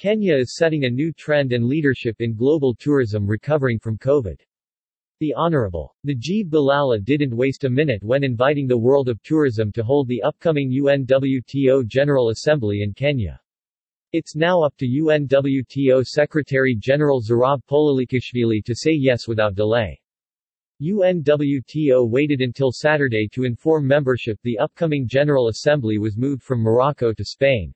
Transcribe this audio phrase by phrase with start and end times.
[0.00, 4.40] Kenya is setting a new trend and leadership in global tourism recovering from COVID.
[5.18, 9.84] The Honorable Najib Balala didn't waste a minute when inviting the world of tourism to
[9.84, 13.38] hold the upcoming UNWTO General Assembly in Kenya.
[14.14, 20.00] It's now up to UNWTO Secretary-General Zurab Pololikashvili to say yes without delay.
[20.80, 27.12] UNWTO waited until Saturday to inform membership the upcoming General Assembly was moved from Morocco
[27.12, 27.74] to Spain.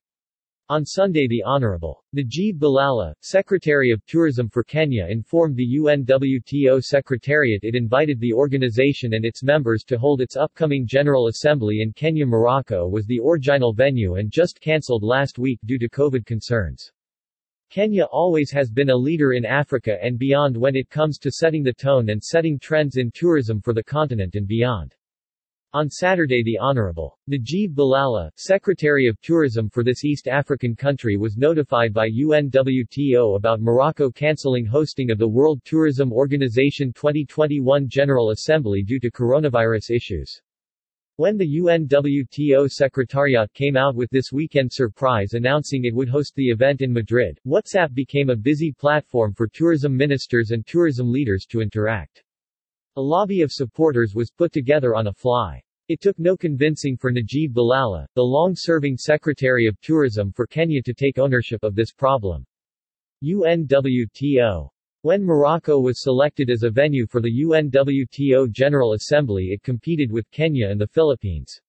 [0.70, 7.60] On Sunday the Honorable Najib Balala, Secretary of Tourism for Kenya informed the UNWTO Secretariat
[7.62, 12.24] it invited the organization and its members to hold its upcoming General Assembly in Kenya
[12.24, 16.90] Morocco was the original venue and just cancelled last week due to COVID concerns.
[17.68, 21.62] Kenya always has been a leader in Africa and beyond when it comes to setting
[21.62, 24.94] the tone and setting trends in tourism for the continent and beyond.
[25.74, 31.36] On Saturday the Honorable Najib Balala, Secretary of Tourism for this East African country was
[31.36, 38.84] notified by UNWTO about Morocco cancelling hosting of the World Tourism Organization 2021 General Assembly
[38.84, 40.40] due to coronavirus issues.
[41.16, 46.50] When the UNWTO Secretariat came out with this weekend surprise announcing it would host the
[46.50, 51.60] event in Madrid, WhatsApp became a busy platform for tourism ministers and tourism leaders to
[51.60, 52.22] interact.
[52.96, 55.60] A lobby of supporters was put together on a fly.
[55.86, 60.94] It took no convincing for Najib Balala, the long-serving Secretary of Tourism for Kenya to
[60.94, 62.46] take ownership of this problem.
[63.22, 64.70] UNWTO.
[65.02, 70.30] When Morocco was selected as a venue for the UNWTO General Assembly it competed with
[70.30, 71.60] Kenya and the Philippines.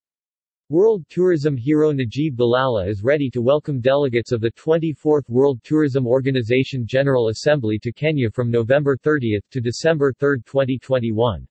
[0.69, 6.07] World tourism hero Najib Balala is ready to welcome delegates of the 24th World Tourism
[6.07, 11.45] Organization General Assembly to Kenya from November 30 to December 3, 2021.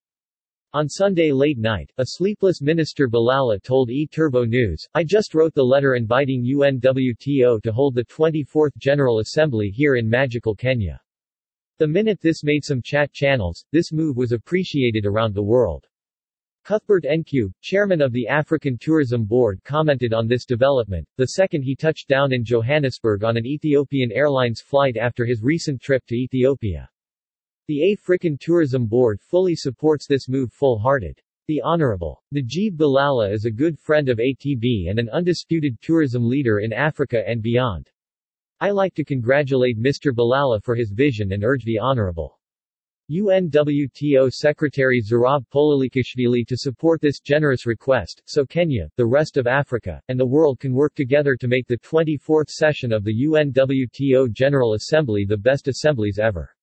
[0.75, 5.63] On Sunday late night, a sleepless Minister Balala told E-Turbo News, I just wrote the
[5.63, 11.01] letter inviting UNWTO to hold the 24th General Assembly here in magical Kenya.
[11.79, 15.87] The minute this made some chat channels, this move was appreciated around the world.
[16.65, 21.77] Cuthbert Ncube, chairman of the African Tourism Board commented on this development, the second he
[21.77, 26.91] touched down in Johannesburg on an Ethiopian Airlines flight after his recent trip to Ethiopia.
[27.67, 31.19] The African Tourism Board fully supports this move full-hearted.
[31.47, 36.59] The Honorable Najib Balala is a good friend of ATB and an undisputed tourism leader
[36.59, 37.91] in Africa and beyond.
[38.61, 40.13] I like to congratulate Mr.
[40.13, 42.39] Balala for his vision and urge the Honorable
[43.11, 50.03] UNWTO Secretary Zurab Pololikashvili to support this generous request, so Kenya, the rest of Africa,
[50.09, 54.75] and the world can work together to make the 24th session of the UNWTO General
[54.75, 56.54] Assembly the best assemblies ever.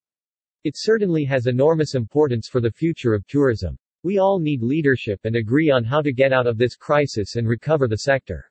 [0.64, 3.78] It certainly has enormous importance for the future of tourism.
[4.04, 7.48] We all need leadership and agree on how to get out of this crisis and
[7.48, 8.46] recover the sector.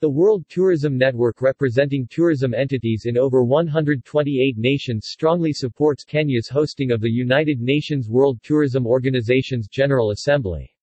[0.00, 6.90] The World Tourism Network representing tourism entities in over 128 nations strongly supports Kenya's hosting
[6.90, 10.73] of the United Nations World Tourism Organization's General Assembly.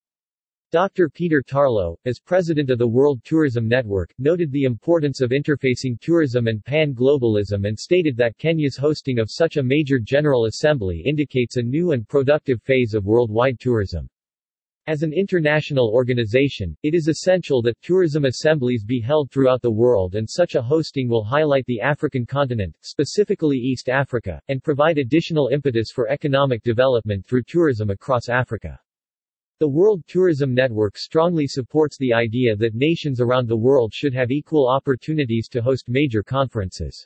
[0.71, 1.09] Dr.
[1.09, 6.47] Peter Tarlow, as president of the World Tourism Network, noted the importance of interfacing tourism
[6.47, 11.61] and pan-globalism and stated that Kenya's hosting of such a major General Assembly indicates a
[11.61, 14.07] new and productive phase of worldwide tourism.
[14.87, 20.15] As an international organization, it is essential that tourism assemblies be held throughout the world
[20.15, 25.49] and such a hosting will highlight the African continent, specifically East Africa, and provide additional
[25.49, 28.79] impetus for economic development through tourism across Africa.
[29.61, 34.31] The World Tourism Network strongly supports the idea that nations around the world should have
[34.31, 37.05] equal opportunities to host major conferences.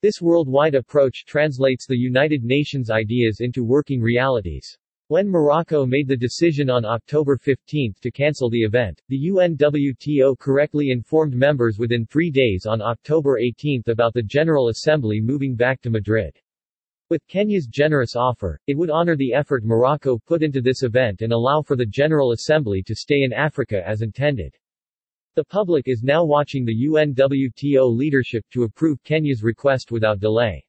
[0.00, 4.78] This worldwide approach translates the United Nations ideas into working realities.
[5.08, 10.88] When Morocco made the decision on October 15 to cancel the event, the UNWTO correctly
[10.88, 15.90] informed members within three days on October 18 about the General Assembly moving back to
[15.90, 16.34] Madrid.
[17.14, 21.32] With Kenya's generous offer, it would honor the effort Morocco put into this event and
[21.32, 24.52] allow for the General Assembly to stay in Africa as intended.
[25.36, 30.66] The public is now watching the UNWTO leadership to approve Kenya's request without delay.